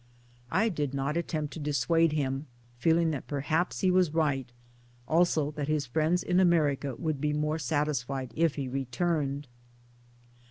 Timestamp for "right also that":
4.15-5.67